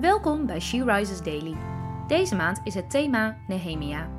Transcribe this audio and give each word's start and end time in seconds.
Welkom 0.00 0.46
bij 0.46 0.60
She 0.60 0.84
Rises 0.84 1.22
Daily. 1.22 1.56
Deze 2.06 2.34
maand 2.34 2.60
is 2.64 2.74
het 2.74 2.90
thema 2.90 3.38
Nehemia. 3.48 4.10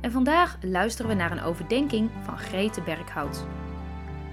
En 0.00 0.10
vandaag 0.10 0.58
luisteren 0.62 1.10
we 1.10 1.16
naar 1.16 1.30
een 1.30 1.42
overdenking 1.42 2.10
van 2.22 2.38
Grete 2.38 2.80
Berghout. 2.80 3.44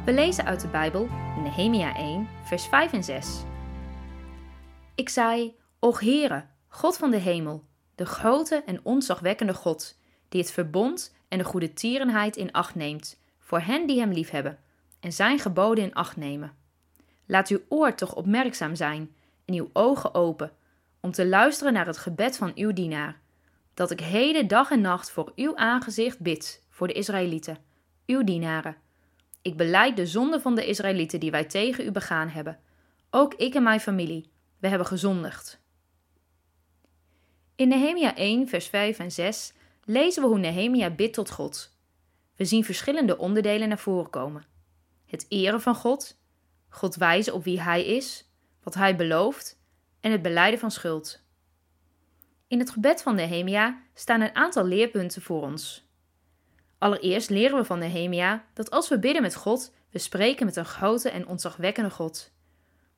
We 0.05 0.13
lezen 0.13 0.45
uit 0.45 0.61
de 0.61 0.67
Bijbel 0.67 1.07
Nehemia 1.43 1.95
1, 1.95 2.27
vers 2.43 2.65
5 2.67 2.93
en 2.93 3.03
6. 3.03 3.43
Ik 4.95 5.09
zei: 5.09 5.55
Och 5.79 5.99
Heere, 5.99 6.45
God 6.67 6.97
van 6.97 7.11
de 7.11 7.17
hemel, 7.17 7.63
de 7.95 8.05
grote 8.05 8.63
en 8.65 8.79
onzagwekkende 8.83 9.53
God, 9.53 9.97
die 10.29 10.41
het 10.41 10.51
verbond 10.51 11.15
en 11.27 11.37
de 11.37 11.43
goede 11.43 11.73
tierenheid 11.73 12.35
in 12.35 12.51
acht 12.51 12.75
neemt, 12.75 13.19
voor 13.39 13.59
hen 13.59 13.87
die 13.87 13.99
hem 13.99 14.11
liefhebben, 14.11 14.59
en 14.99 15.13
zijn 15.13 15.39
geboden 15.39 15.83
in 15.83 15.93
acht 15.93 16.17
nemen. 16.17 16.53
Laat 17.25 17.49
uw 17.49 17.59
oor 17.69 17.95
toch 17.95 18.15
opmerkzaam 18.15 18.75
zijn 18.75 19.15
en 19.45 19.53
uw 19.53 19.69
ogen 19.73 20.13
open, 20.13 20.51
om 21.07 21.13
te 21.13 21.27
luisteren 21.27 21.73
naar 21.73 21.85
het 21.85 21.97
gebed 21.97 22.37
van 22.37 22.51
uw 22.55 22.73
dienaar, 22.73 23.19
dat 23.73 23.91
ik 23.91 23.99
heden 23.99 24.47
dag 24.47 24.71
en 24.71 24.81
nacht 24.81 25.11
voor 25.11 25.31
uw 25.35 25.55
aangezicht 25.55 26.19
bid 26.19 26.63
voor 26.69 26.87
de 26.87 26.93
Israëlieten, 26.93 27.57
uw 28.05 28.23
dienaren. 28.23 28.75
Ik 29.41 29.57
beleid 29.57 29.95
de 29.95 30.05
zonde 30.05 30.39
van 30.39 30.55
de 30.55 30.65
Israëlieten 30.65 31.19
die 31.19 31.31
wij 31.31 31.43
tegen 31.43 31.85
u 31.85 31.91
begaan 31.91 32.27
hebben. 32.27 32.59
Ook 33.09 33.33
ik 33.33 33.55
en 33.55 33.63
mijn 33.63 33.79
familie, 33.79 34.31
we 34.59 34.67
hebben 34.67 34.87
gezondigd. 34.87 35.59
In 37.55 37.67
Nehemia 37.67 38.15
1, 38.15 38.47
vers 38.47 38.67
5 38.67 38.99
en 38.99 39.11
6 39.11 39.53
lezen 39.83 40.21
we 40.21 40.27
hoe 40.27 40.39
Nehemia 40.39 40.89
bidt 40.89 41.13
tot 41.13 41.31
God. 41.31 41.75
We 42.35 42.45
zien 42.45 42.63
verschillende 42.63 43.17
onderdelen 43.17 43.67
naar 43.67 43.79
voren 43.79 44.09
komen: 44.09 44.45
het 45.05 45.25
eren 45.29 45.61
van 45.61 45.75
God, 45.75 46.19
God 46.69 46.95
wijzen 46.95 47.33
op 47.33 47.43
wie 47.43 47.61
Hij 47.61 47.85
is, 47.85 48.29
wat 48.63 48.73
Hij 48.73 48.95
belooft 48.95 49.56
en 49.99 50.11
het 50.11 50.21
beleiden 50.21 50.59
van 50.59 50.71
schuld. 50.71 51.25
In 52.47 52.59
het 52.59 52.69
gebed 52.69 53.01
van 53.01 53.15
Nehemia 53.15 53.81
staan 53.93 54.21
een 54.21 54.35
aantal 54.35 54.65
leerpunten 54.65 55.21
voor 55.21 55.41
ons. 55.41 55.89
Allereerst 56.77 57.29
leren 57.29 57.57
we 57.57 57.65
van 57.65 57.79
Nehemia 57.79 58.45
dat 58.53 58.71
als 58.71 58.89
we 58.89 58.99
bidden 58.99 59.21
met 59.21 59.35
God, 59.35 59.73
we 59.89 59.99
spreken 59.99 60.45
met 60.45 60.55
een 60.55 60.65
grote 60.65 61.09
en 61.09 61.27
ontzagwekkende 61.27 61.89
God. 61.89 62.31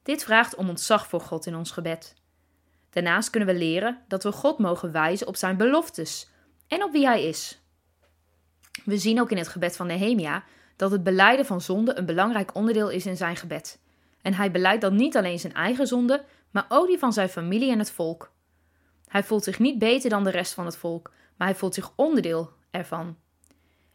Dit 0.03 0.23
vraagt 0.23 0.55
om 0.55 0.69
ontzag 0.69 1.07
voor 1.07 1.21
God 1.21 1.45
in 1.45 1.55
ons 1.55 1.71
gebed. 1.71 2.15
Daarnaast 2.89 3.29
kunnen 3.29 3.49
we 3.49 3.59
leren 3.59 4.03
dat 4.07 4.23
we 4.23 4.31
God 4.31 4.57
mogen 4.57 4.91
wijzen 4.91 5.27
op 5.27 5.35
zijn 5.35 5.57
beloftes 5.57 6.29
en 6.67 6.83
op 6.83 6.91
wie 6.91 7.05
hij 7.05 7.23
is. 7.23 7.61
We 8.85 8.97
zien 8.97 9.21
ook 9.21 9.31
in 9.31 9.37
het 9.37 9.47
gebed 9.47 9.75
van 9.75 9.87
Nehemia 9.87 10.43
dat 10.75 10.91
het 10.91 11.03
beleiden 11.03 11.45
van 11.45 11.61
zonde 11.61 11.97
een 11.97 12.05
belangrijk 12.05 12.55
onderdeel 12.55 12.89
is 12.89 13.05
in 13.05 13.17
zijn 13.17 13.35
gebed. 13.35 13.79
En 14.21 14.33
hij 14.33 14.51
beleidt 14.51 14.81
dan 14.81 14.95
niet 14.95 15.17
alleen 15.17 15.39
zijn 15.39 15.53
eigen 15.53 15.87
zonde, 15.87 16.23
maar 16.51 16.65
ook 16.69 16.87
die 16.87 16.97
van 16.97 17.13
zijn 17.13 17.29
familie 17.29 17.71
en 17.71 17.79
het 17.79 17.91
volk. 17.91 18.31
Hij 19.07 19.23
voelt 19.23 19.43
zich 19.43 19.59
niet 19.59 19.79
beter 19.79 20.09
dan 20.09 20.23
de 20.23 20.29
rest 20.29 20.53
van 20.53 20.65
het 20.65 20.77
volk, 20.77 21.11
maar 21.37 21.47
hij 21.47 21.55
voelt 21.55 21.73
zich 21.73 21.91
onderdeel 21.95 22.49
ervan. 22.71 23.17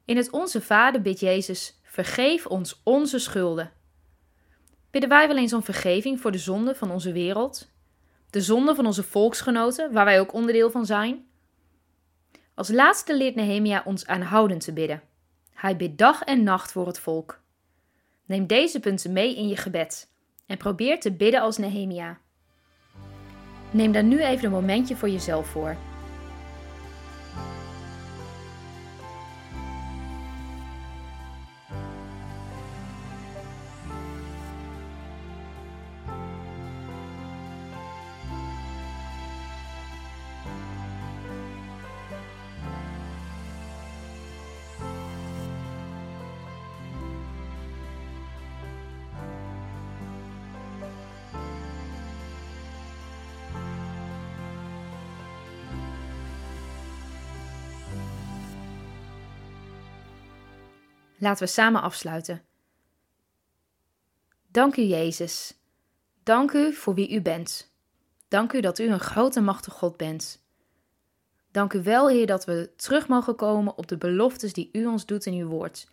In 0.04 0.16
het 0.16 0.30
Onze 0.30 0.60
Vader 0.60 1.02
bidt 1.02 1.20
Jezus: 1.20 1.80
Vergeef 1.82 2.46
ons 2.46 2.80
onze 2.84 3.18
schulden. 3.18 3.72
Bidden 4.90 5.10
wij 5.10 5.28
wel 5.28 5.36
eens 5.36 5.52
om 5.52 5.62
vergeving 5.62 6.20
voor 6.20 6.32
de 6.32 6.38
zonde 6.38 6.74
van 6.74 6.90
onze 6.90 7.12
wereld? 7.12 7.72
De 8.30 8.40
zonde 8.40 8.74
van 8.74 8.86
onze 8.86 9.02
volksgenoten, 9.02 9.92
waar 9.92 10.04
wij 10.04 10.20
ook 10.20 10.32
onderdeel 10.32 10.70
van 10.70 10.86
zijn? 10.86 11.26
Als 12.54 12.68
laatste 12.68 13.16
leert 13.16 13.34
Nehemia 13.34 13.82
ons 13.84 14.06
aanhoudend 14.06 14.64
te 14.64 14.72
bidden. 14.72 15.02
Hij 15.54 15.76
bidt 15.76 15.98
dag 15.98 16.22
en 16.22 16.42
nacht 16.42 16.72
voor 16.72 16.86
het 16.86 16.98
volk. 16.98 17.40
Neem 18.24 18.46
deze 18.46 18.80
punten 18.80 19.12
mee 19.12 19.36
in 19.36 19.48
je 19.48 19.56
gebed 19.56 20.08
en 20.46 20.56
probeer 20.56 21.00
te 21.00 21.12
bidden 21.12 21.40
als 21.40 21.58
Nehemia. 21.58 22.18
Neem 23.70 23.92
daar 23.92 24.04
nu 24.04 24.20
even 24.20 24.44
een 24.44 24.50
momentje 24.50 24.96
voor 24.96 25.08
jezelf 25.10 25.46
voor. 25.46 25.76
Laten 61.24 61.44
we 61.44 61.52
samen 61.52 61.82
afsluiten. 61.82 62.42
Dank 64.50 64.76
u, 64.76 64.82
Jezus. 64.82 65.58
Dank 66.22 66.52
u 66.52 66.72
voor 66.72 66.94
wie 66.94 67.10
u 67.10 67.20
bent. 67.20 67.72
Dank 68.28 68.52
u 68.52 68.60
dat 68.60 68.78
u 68.78 68.88
een 68.88 69.00
grote 69.00 69.40
machtige 69.40 69.76
God 69.76 69.96
bent. 69.96 70.42
Dank 71.50 71.72
u 71.72 71.82
wel, 71.82 72.08
Heer, 72.08 72.26
dat 72.26 72.44
we 72.44 72.70
terug 72.76 73.08
mogen 73.08 73.36
komen 73.36 73.76
op 73.78 73.86
de 73.86 73.96
beloftes 73.96 74.52
die 74.52 74.68
u 74.72 74.86
ons 74.86 75.06
doet 75.06 75.26
in 75.26 75.34
uw 75.34 75.48
woord. 75.48 75.88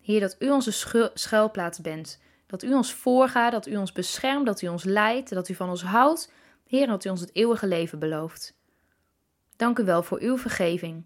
Heer, 0.00 0.20
dat 0.20 0.36
u 0.38 0.50
onze 0.50 1.10
schuilplaats 1.14 1.80
bent. 1.80 2.20
Dat 2.46 2.62
u 2.62 2.74
ons 2.74 2.92
voorgaat, 2.92 3.52
dat 3.52 3.66
u 3.66 3.76
ons 3.76 3.92
beschermt, 3.92 4.46
dat 4.46 4.62
u 4.62 4.68
ons 4.68 4.84
leidt, 4.84 5.30
dat 5.30 5.48
u 5.48 5.54
van 5.54 5.68
ons 5.68 5.82
houdt. 5.82 6.32
Heer, 6.66 6.86
dat 6.86 7.04
u 7.04 7.08
ons 7.08 7.20
het 7.20 7.34
eeuwige 7.34 7.66
leven 7.66 7.98
belooft. 7.98 8.54
Dank 9.56 9.78
u 9.78 9.84
wel 9.84 10.02
voor 10.02 10.20
uw 10.20 10.38
vergeving. 10.38 11.04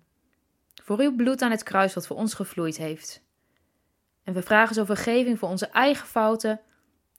Voor 0.82 0.98
uw 0.98 1.16
bloed 1.16 1.42
aan 1.42 1.50
het 1.50 1.62
kruis 1.62 1.94
wat 1.94 2.06
voor 2.06 2.16
ons 2.16 2.34
gevloeid 2.34 2.76
heeft. 2.76 3.22
En 4.24 4.32
we 4.32 4.42
vragen 4.42 4.74
zo 4.74 4.84
vergeving 4.84 5.38
voor 5.38 5.48
onze 5.48 5.66
eigen 5.66 6.06
fouten, 6.06 6.60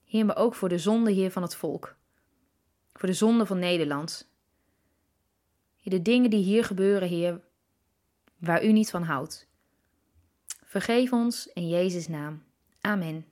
Heer, 0.05 0.25
maar 0.25 0.37
ook 0.37 0.55
voor 0.55 0.69
de 0.69 0.77
zonde, 0.77 1.11
hier 1.11 1.31
van 1.31 1.41
het 1.41 1.55
volk. 1.55 1.95
Voor 2.93 3.07
de 3.07 3.15
zonde 3.15 3.45
van 3.45 3.59
Nederland. 3.59 4.31
De 5.81 6.01
dingen 6.01 6.29
die 6.29 6.43
hier 6.43 6.63
gebeuren, 6.63 7.07
Heer, 7.07 7.41
waar 8.37 8.63
u 8.63 8.71
niet 8.71 8.89
van 8.89 9.03
houdt. 9.03 9.47
Vergeef 10.63 11.11
ons 11.11 11.47
in 11.53 11.69
Jezus' 11.69 12.07
naam. 12.07 12.43
Amen. 12.81 13.25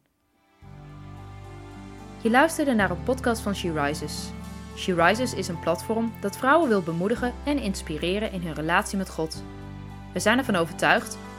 Je 2.21 2.29
luisterde 2.29 2.73
naar 2.73 2.91
een 2.91 3.03
podcast 3.03 3.41
van 3.41 3.55
She 3.55 3.83
Rises. 3.83 4.29
She 4.75 4.93
Rises 4.93 5.33
is 5.33 5.47
een 5.47 5.59
platform 5.59 6.13
dat 6.21 6.37
vrouwen 6.37 6.69
wil 6.69 6.81
bemoedigen 6.81 7.33
en 7.45 7.57
inspireren 7.57 8.31
in 8.31 8.41
hun 8.41 8.53
relatie 8.53 8.97
met 8.97 9.09
God. 9.09 9.43
We 10.13 10.19
zijn 10.19 10.37
ervan 10.37 10.55
overtuigd 10.55 11.17